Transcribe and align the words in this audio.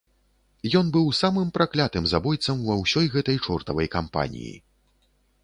Ён 0.79 0.87
быў 0.95 1.05
самым 1.17 1.51
праклятым 1.57 2.07
забойцам 2.13 2.65
ва 2.71 2.79
ўсёй 2.83 3.07
гэтай 3.17 3.37
чортавай 3.45 3.87
кампаніі! 3.99 4.55